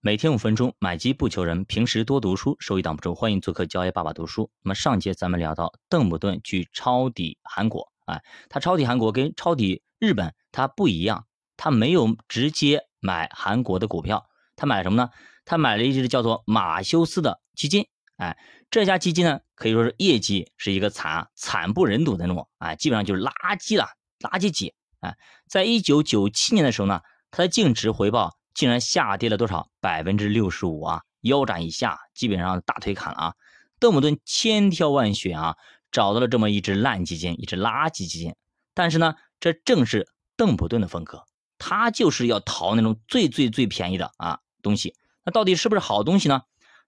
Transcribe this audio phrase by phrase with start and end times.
[0.00, 1.64] 每天五分钟，买基不求人。
[1.64, 3.16] 平时多读书，收益挡不住。
[3.16, 4.48] 欢迎做客教爷爸爸读书。
[4.62, 11.26] 那么上节咱们聊到邓普顿去抄底韩国，哎，他抄底韩国跟抄底日本他不一样，
[11.56, 14.24] 他没有直接买韩国的股票，
[14.54, 15.10] 他买什么呢？
[15.44, 17.88] 他买了一只叫做马修斯的基金，
[18.18, 18.38] 哎，
[18.70, 23.88] 这家基金呢可以说是业绩是一个惨惨不忍睹的那种，哎，基本上就是垃圾了，
[24.20, 25.16] 垃圾级，哎，
[25.48, 27.00] 在一九九七年的时候呢，
[27.32, 28.37] 它的净值回报。
[28.58, 29.70] 竟然下跌了多少？
[29.80, 31.02] 百分之六十五啊！
[31.20, 33.34] 腰斩以下，基本上大腿砍了啊！
[33.78, 35.54] 邓普顿千挑万选啊，
[35.92, 38.34] 找到了这么一只烂基金，一只垃圾基金。
[38.74, 41.22] 但是呢，这正是邓普顿的风格，
[41.56, 44.96] 他就是要淘那种最最最便宜的啊东西。
[45.22, 46.42] 那到底是不是好东西呢？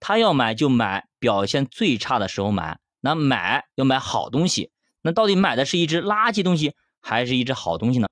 [0.00, 4.72] 他要买就买表现最差的时候买，那买要买好东西。
[5.00, 8.08] 那到底买的是一只垃圾东西，还是一只好东西呢？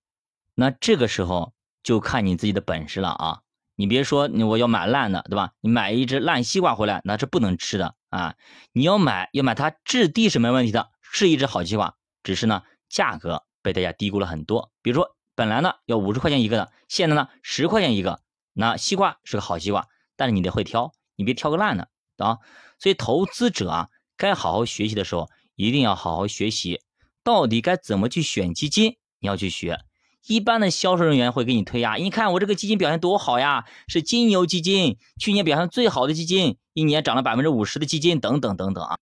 [0.55, 1.53] 那这个时候。
[1.83, 3.41] 就看你自己的本事了啊！
[3.77, 5.53] 你别说你我要买烂的，对吧？
[5.61, 8.35] 你买一只烂西瓜回来，那是不能吃的啊！
[8.73, 14.71] 你要买要买它质地是没问题的，是一只好西瓜，只是呢价格被大家低估了很多。
[14.83, 18.21] 比如说本来呢要五十块钱一个的，现在呢十块钱一个，
[18.53, 22.37] 那西瓜是个好西瓜，但是你得会挑，你别挑个烂的啊！
[22.79, 26.83] 所以投资者啊，该好好学习的时候，一定要好好学习，
[27.25, 29.79] 到底该怎么去选基金，你要去学。
[30.27, 38.99] 一般的销售人员会给你推呀，你看我这个基金表现多好呀，是金牛基金，去年表现最好的基金，一年涨了百分之五十的基金，等等等等啊，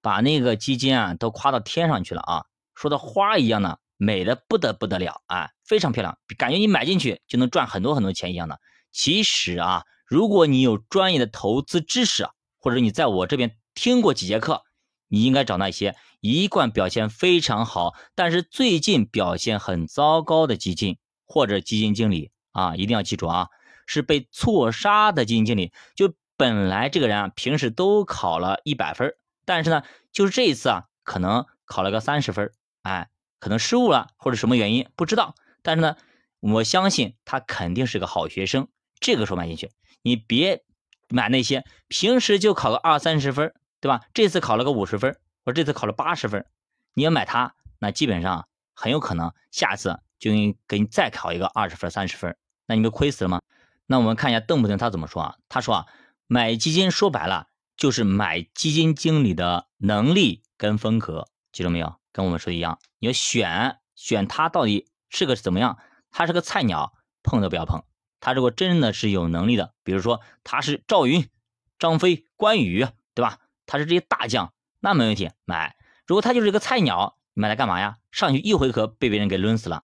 [0.00, 8.58] 把那个基金啊都夸到天上去了啊，说的花一样的美的不得不得了啊，非常漂亮，感觉你买进去就能赚很多很多钱一样的。
[8.90, 12.26] 其实啊，如果你有专业的投资知识，
[12.58, 14.62] 或者你在我这边听过几节课。
[15.12, 20.96] 你应该找那些一贯表现非常好，但是最近表现很糟糕的基金
[21.26, 23.48] 或者基金经理啊，一定要记住啊，
[23.84, 25.70] 是被错杀的基金经理。
[25.94, 29.82] 就本来这个人啊，平时都考了一百分，但是呢，
[30.12, 35.96] 就是这一次啊，可能考了个三十分，哎，可能失误了或者什么原因不知道，但是呢，
[36.40, 38.66] 我相信他肯定是个好学生。
[38.98, 39.68] 这个时候买进去，
[40.00, 40.64] 你别
[41.10, 43.52] 买那些平时就考个二三十分。
[43.82, 44.00] 对吧？
[44.14, 46.46] 这次考了个五十分，我这次考了八十分，
[46.94, 50.30] 你要买它，那基本上很有可能下次就
[50.68, 53.42] 给你再考一个二十分、三十分，那你不亏死了吗？
[53.86, 55.36] 那我们看一下邓普顿他怎么说啊？
[55.48, 55.86] 他说啊，
[56.28, 61.96] 买基金说白了就是买基金经理的能力跟风格，记住没有？
[62.12, 65.76] 跟我们说的一样，你要选选他到底是个怎么样？
[66.12, 66.92] 他是个菜鸟，
[67.24, 67.82] 碰都不要碰。
[68.20, 71.28] 他如果真的是有能力的，比如说他是赵云、
[71.80, 73.40] 张飞、关羽，对吧？
[73.66, 75.76] 他是这些大将，那没问题买。
[76.06, 77.96] 如果他就是一个菜鸟，买来干嘛呀？
[78.10, 79.82] 上去一回合被别人给抡死了。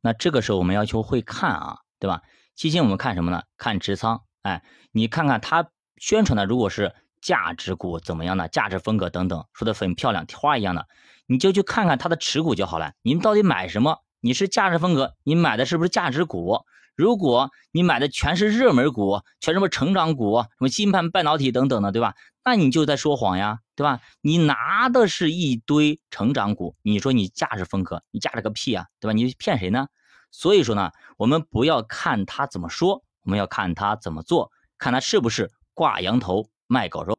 [0.00, 2.22] 那这个时候我们要求会看啊，对吧？
[2.54, 3.42] 基金我们看什么呢？
[3.56, 4.22] 看持仓。
[4.42, 4.62] 哎，
[4.92, 10.86] 你看看他宣传的，如果是价值股怎么样的，价值风格等等，说的很漂亮，花一样的，
[11.26, 12.92] 你就去看看他的持股就好了。
[13.02, 14.02] 你们到底买什么？
[14.20, 16.64] 你是价值风格，你买的是不是价值股？
[16.98, 22.16] 如果你买的全是热门股，全什么成长股，什么芯片、半导体等等的，对吧？
[22.44, 24.00] 那你就在说谎呀，对吧？
[24.20, 29.12] 你拿的是一堆成长股，你说你价值风格，你价值个屁啊，对吧？
[29.12, 29.86] 你骗谁呢？
[30.32, 37.16] 所以说呢，我们不要看他怎么说，我们要看他怎么做，看他是不是挂羊头卖狗肉。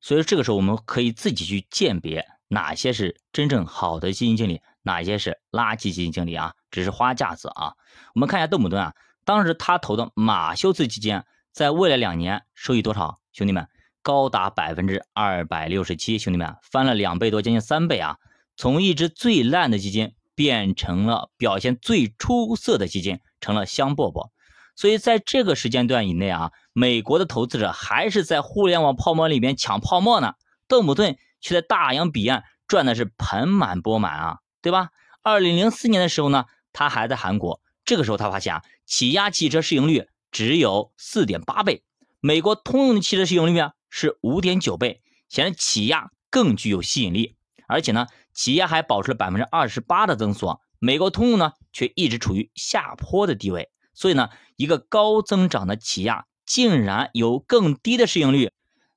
[0.00, 7.74] 所以这个时候我们可以自己去鉴别哪些是真正好的基金经理，哪些是垃圾基金经理啊，只是花架子啊。
[8.12, 8.92] 我们看一下邓普顿啊。
[9.24, 11.22] 当时他投的马修斯基金，
[11.52, 13.18] 在未来两年收益多少？
[13.32, 13.68] 兄弟们，
[14.02, 18.16] 高达百分之二百六十七，兄弟们翻了两倍多，将近三倍啊！
[18.56, 24.30] 从一只最烂的基金变成了表现最出色的基金，成了香饽饽。
[24.74, 30.34] 所以在这个时间段以内啊，美国的投资者还是在互联网泡沫里面抢泡沫呢，
[30.66, 34.88] 邓普顿却在大洋彼岸赚的是盆满钵满啊，对吧？
[35.22, 37.60] 二零零四年的时候呢，他还在韩国。
[37.90, 41.82] 这个时候，他发现啊，起亚汽车市盈率只有四点八倍，
[42.20, 47.34] 美国通用的汽车市盈率啊是五点九倍，显然起亚更具有吸引力。
[47.66, 53.70] 而且呢，起亚还保持了百分之二十八的增速，美国通用呢却一直处于下坡的地位。
[53.92, 58.52] 所以呢，一个高增长的起亚竟然有更低的市盈率，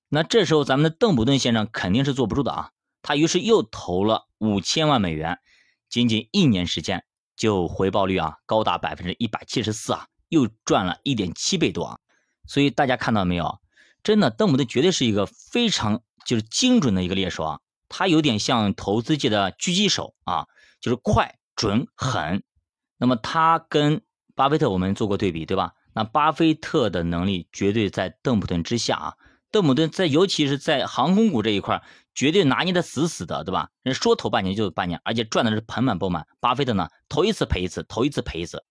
[0.08, 2.70] 那这时候咱们的邓普顿先生肯定是坐不住的啊，
[3.02, 5.40] 他于是又投了五千万美元，
[5.90, 7.04] 仅仅一年时间。
[7.36, 12.00] 就回报率啊，高达百分之一百七十四啊，又赚了一点七倍多啊！
[12.46, 13.60] 所以大家看到没有？
[14.04, 17.60] 真的，邓普顿绝对是一个非常就是精准的一个猎手啊！
[17.90, 20.48] 他有点像投资界的狙击手啊，
[20.82, 22.44] 就是快、准、狠。
[22.98, 24.02] 那么他跟
[24.36, 25.74] 巴菲特我们做过对比，对吧？
[25.94, 29.14] 那巴菲特的能力绝对在邓普顿之下啊。
[29.52, 31.84] 邓普顿在尤其是在航空股这一块，
[32.16, 33.70] 绝对拿捏的死死的，对吧？
[33.82, 36.28] 人说投半年就半年，而且赚的是盆满钵满。
[36.40, 38.64] 巴菲特呢，投一次赔一次，投一次赔一次。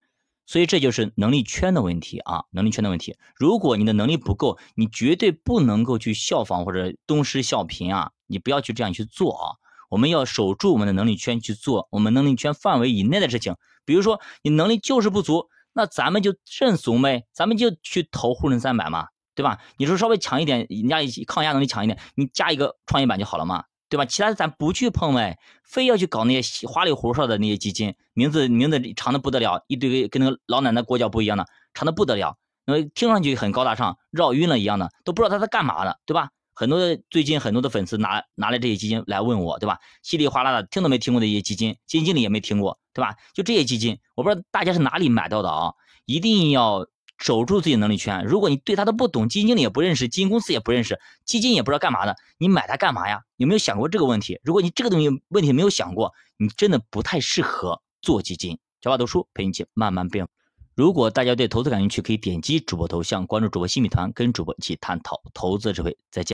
[0.45, 3.17] 所以这就是能力圈的问题啊，能力圈的问题。
[3.37, 9.47] 如果你的能力不够，你绝对不能够去效仿或者东施效颦啊，你不要去这样去做啊。
[9.89, 13.57] 我们要守住我们的能力圈去做我们能力圈范围以内的事情。
[13.85, 19.59] 比如说你能力就是不足，那咱们就认怂呗，咱们就去投沪深三百嘛，对吧？
[19.77, 23.65] 你说稍微强一点，人家抗压能力强一点，你加一个创业板就好了嘛。
[23.89, 24.07] 对吧？
[24.07, 31.45] 其他的咱不去碰呗，非要去搞那些花里胡哨的那些基金，名字名字长的不得了，一堆跟那个老奶奶裹脚布一样的，
[31.75, 36.31] 长的不得了，那么听上去很高大上，绕晕了一样的，都不知道他在干嘛的，对吧？
[36.55, 36.79] 很多
[37.11, 39.77] 最近很多的粉丝拿拿来这些基金来问我，对吧？
[40.03, 43.15] 稀里哗啦的，听都没听过的一些基金，基金经理也没听过，对吧？
[43.35, 45.75] 就这些基金，我不知道大家是哪里买到的啊，
[46.07, 46.87] 一定要。
[47.23, 48.25] 守住自己能力圈。
[48.25, 53.23] 如果你对他都不懂，基金经理也不认识，基金公司也不认识，基金也不知道干嘛的，你买它干嘛呀？
[53.37, 54.41] 有没有想过这个问题？
[54.43, 58.59] 如果你这个东西问题没有想过，你真的不太适合做基金。
[58.81, 60.27] 小马读书陪你一起慢慢变。
[60.75, 65.97] 如果大家对投资感兴趣，可以点击主播头像，关注主播新米团，跟主播一起探讨投资智慧。
[66.11, 66.31] 再见。